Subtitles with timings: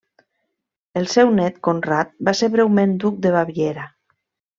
[1.01, 3.85] El seu nét Conrad va ser breument duc de Baviera.